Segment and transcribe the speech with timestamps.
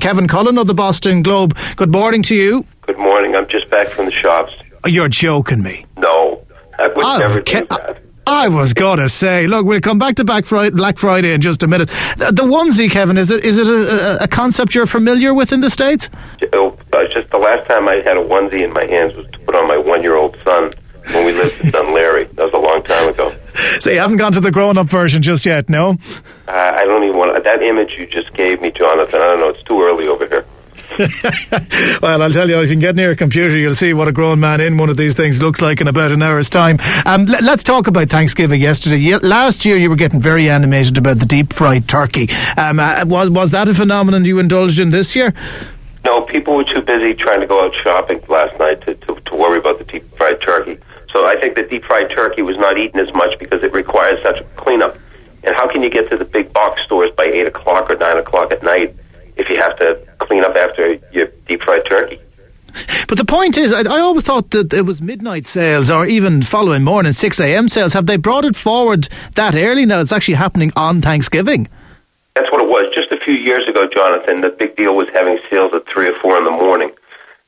[0.00, 1.54] Kevin Cullen of the Boston Globe.
[1.76, 2.64] Good morning to you.
[2.86, 3.34] Good morning.
[3.36, 4.54] I'm just back from the shops.
[4.86, 5.84] You're joking me.
[5.98, 6.42] No,
[6.78, 7.98] I would I've never ke- do that.
[8.26, 11.90] I was gonna say, look, we'll come back to Black Friday, in just a minute.
[12.16, 15.60] The, the onesie, Kevin, is it is it a, a, concept you're familiar with in
[15.60, 16.08] the states?
[16.54, 16.74] Oh,
[17.12, 19.68] just the last time I had a onesie in my hands was to put on
[19.68, 20.70] my one-year-old son
[21.12, 22.34] when we lived in Dún Laoghaire.
[22.36, 23.28] That was a long time ago.
[23.82, 25.96] So you haven't gone to the grown-up version just yet, no?
[26.46, 29.20] Uh, I don't even want that image you just gave me, Jonathan.
[29.20, 29.48] I don't know.
[29.48, 30.46] It's too early over here.
[32.00, 34.12] Well, I'll tell you, if you can get near a computer, you'll see what a
[34.12, 36.78] grown man in one of these things looks like in about an hour's time.
[37.04, 38.98] Um, let, us talk about Thanksgiving yesterday.
[38.98, 42.30] Ye- last year, you were getting very animated about the deep fried turkey.
[42.56, 45.34] Um, uh, was, was that a phenomenon you indulged in this year?
[46.04, 49.34] No, people were too busy trying to go out shopping last night to, to, to
[49.34, 50.78] worry about the deep fried turkey.
[51.12, 54.22] So I think the deep fried turkey was not eaten as much because it requires
[54.22, 54.96] such a cleanup.
[55.44, 58.16] And how can you get to the big box stores by 8 o'clock or 9
[58.18, 58.94] o'clock at night
[59.36, 62.20] if you have to clean up after your deep fried turkey?
[63.08, 66.40] But the point is, I, I always thought that it was midnight sales or even
[66.40, 67.68] following morning 6 a.m.
[67.68, 67.92] sales.
[67.92, 70.00] Have they brought it forward that early now?
[70.00, 71.68] It's actually happening on Thanksgiving.
[72.34, 72.90] That's what it was.
[72.94, 76.18] Just a few years ago, Jonathan, the big deal was having sales at 3 or
[76.22, 76.90] 4 in the morning.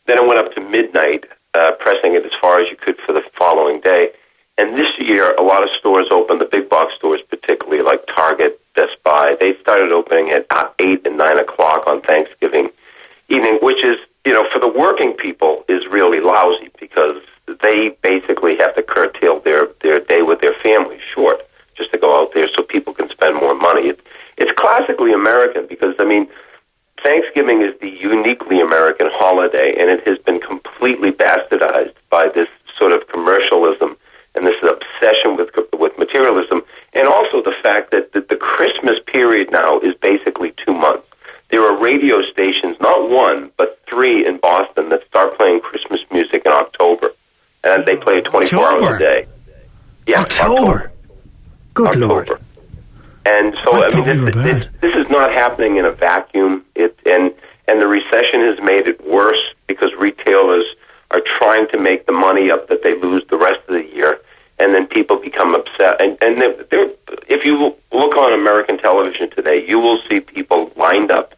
[0.07, 3.13] Then it went up to midnight, uh, pressing it as far as you could for
[3.13, 4.11] the following day.
[4.57, 8.61] And this year, a lot of stores opened, the big box stores particularly, like Target,
[8.75, 12.71] Best Buy, they started opening at uh, 8 and 9 o'clock on Thanksgiving
[13.29, 17.23] evening, which is, you know, for the working people is really lousy because
[17.63, 21.41] they basically have to curtail their, their day with their families short
[21.77, 23.89] just to go out there so people can spend more money.
[23.89, 24.01] It,
[24.37, 26.29] it's classically American because, I mean,
[27.05, 32.93] Thanksgiving is the uniquely American holiday, and it has been completely bastardized by this sort
[32.93, 33.97] of commercialism
[34.35, 36.63] and this obsession with with materialism,
[36.95, 41.07] and also the fact that the, the Christmas period now is basically two months.
[41.51, 46.43] There are radio stations, not one but three in Boston, that start playing Christmas music
[46.47, 47.13] in October,
[47.63, 49.27] and they play it 24 hours a day.
[50.07, 50.91] Yeah, October.
[51.75, 52.07] Good October.
[52.07, 52.44] lord.
[53.27, 56.65] And so, I I, mean, this, this, this is not happening in a vacuum.
[56.75, 57.33] It and
[57.67, 60.67] and the recession has made it worse because retailers
[61.11, 64.21] are trying to make the money up that they lose the rest of the year,
[64.59, 66.01] and then people become upset.
[66.01, 66.91] And and they're, they're,
[67.29, 71.35] if you look on American television today, you will see people lined up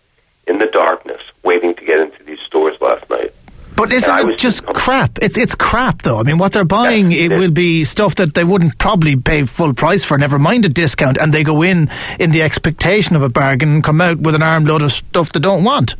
[0.49, 3.33] in the darkness waiting to get into these stores last night.
[3.77, 5.19] But And I isn't it was- just crap?
[5.21, 6.19] It's it's crap though.
[6.19, 7.39] I mean, what they're buying Yeah, it is.
[7.39, 10.17] will be stuff that they wouldn't probably pay full price for.
[10.19, 13.85] Never mind a discount, and they go in in the expectation of a bargain and
[13.85, 15.95] come out with an armload of stuff they don't want.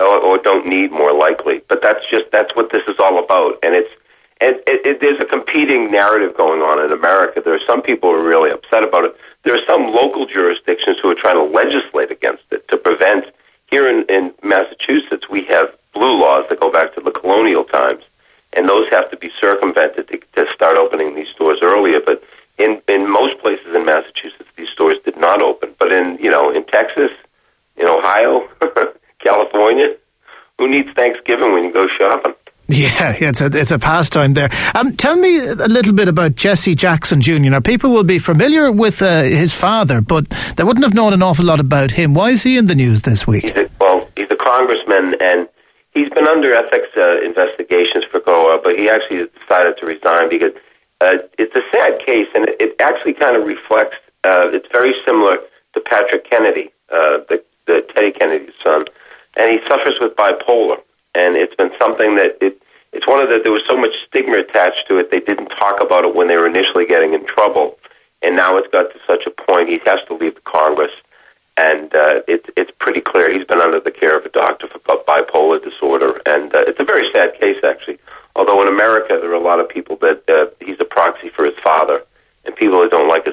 [0.00, 1.60] or, or don't need more likely.
[1.68, 3.90] But that's just that's what this is all about, and it's
[4.42, 7.42] and it, it, there's a competing narrative going on in America.
[7.44, 9.14] There are some people who are really upset about it.
[9.44, 13.24] There are some local jurisdictions who are trying to legislate against it to prevent.
[13.70, 18.02] Here in, in Massachusetts, we have blue laws that go back to the colonial times,
[18.52, 22.00] and those have to be circumvented to, to start opening these stores earlier.
[22.04, 22.22] But
[22.58, 25.74] in in most places in Massachusetts, these stores did not open.
[25.78, 27.12] But in you know in Texas,
[27.76, 28.48] in Ohio,
[29.18, 29.96] California,
[30.58, 32.34] who needs Thanksgiving when you go shopping?
[32.72, 34.48] Yeah, yeah, it's a it's a pastime there.
[34.74, 37.50] Um, tell me a little bit about Jesse Jackson Jr.
[37.50, 41.20] Now, people will be familiar with uh, his father, but they wouldn't have known an
[41.20, 42.14] awful lot about him.
[42.14, 43.42] Why is he in the news this week?
[43.42, 45.48] He's a, well, he's a congressman, and
[46.00, 50.56] he's been under ethics uh, investigations for Goa, but he actually decided to resign because
[51.00, 53.96] uh, it's a sad case, and it, it actually kind of reflects.
[54.24, 55.36] Uh, it's very similar
[55.74, 58.84] to Patrick Kennedy, uh, the, the Teddy Kennedy's son,
[59.36, 60.80] and he suffers with bipolar,
[61.14, 62.60] and it's been something that it.
[62.92, 63.38] It's one of the.
[63.38, 65.12] There was so much stigma attached to it.
[65.12, 67.78] They didn't talk about it when they were initially getting in trouble,
[68.20, 69.68] and now it's got to such a point.
[69.68, 70.90] He has to leave the Congress
[71.60, 74.78] and uh, it's it's pretty clear he's been under the care of a doctor for
[74.78, 77.98] bi- bipolar disorder, and uh, it's a very sad case actually.
[78.36, 81.44] Although in America there are a lot of people that uh, he's a proxy for
[81.44, 82.02] his father,
[82.44, 83.24] and people that don't like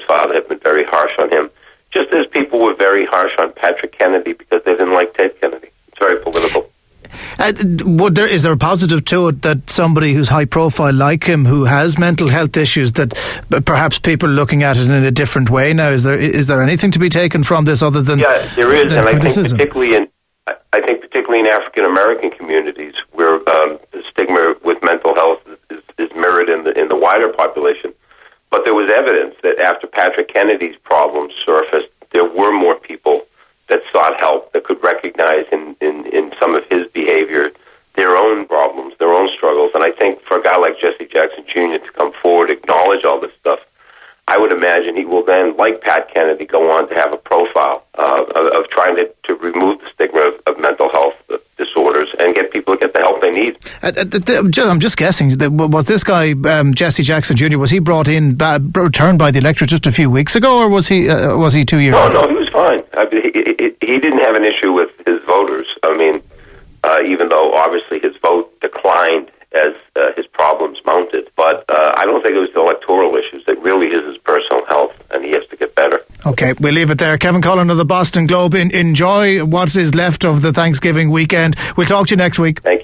[0.63, 1.49] very harsh on him.
[1.91, 5.69] Just as people were very harsh on Patrick Kennedy because they didn't like Ted Kennedy.
[5.87, 6.69] It's very political.
[7.39, 7.53] Uh,
[7.85, 11.45] would there is there a positive to it that somebody who's high profile like him,
[11.45, 13.13] who has mental health issues, that
[13.65, 15.89] perhaps people are looking at it in a different way now?
[15.89, 18.91] Is there is there anything to be taken from this other than Yeah, there is,
[18.91, 20.07] and I think particularly in
[20.47, 25.39] I- I think particularly in African American communities where um, the stigma with mental health
[25.69, 27.93] is, is mirrored in the in the wider population.
[28.49, 33.25] But there was evidence that after Patrick Kennedy's problems surfaced, there were more people
[33.67, 37.51] that sought help that could recognize in, in, in some of his behavior
[37.95, 39.71] their own problems, their own struggles.
[39.73, 41.83] And I think for a guy like Jesse Jackson Jr.
[41.83, 43.59] to come forward, acknowledge all this stuff,
[44.29, 47.85] I would imagine he will then, like Pat Kennedy, go on to have a profile
[47.97, 51.15] uh, of, of trying to, to remove the stigma of, of mental health.
[53.39, 53.57] Need.
[53.81, 55.37] Uh, uh I'm just guessing.
[55.37, 57.57] Was this guy um, Jesse Jackson Jr.
[57.57, 60.69] Was he brought in, uh, returned by the electorate just a few weeks ago, or
[60.69, 61.93] was he uh, was he two years?
[61.93, 62.21] No, ago?
[62.21, 62.83] no, he was fine.
[62.93, 65.67] I mean, he, he, he, didn't have an issue with his voters.
[65.83, 66.21] I mean,
[66.83, 71.29] uh, even though obviously his vote declined as uh, his problems mounted.
[71.35, 73.43] But uh, I don't think it was the electoral issues.
[73.47, 76.01] It really is his personal health, and he has to get better.
[76.25, 77.17] Okay, we'll leave it there.
[77.17, 78.53] Kevin Cullen of the Boston Globe.
[78.53, 81.55] In, enjoy what is left of the Thanksgiving weekend.
[81.75, 82.61] We'll talk to you next week.
[82.61, 82.76] Thank.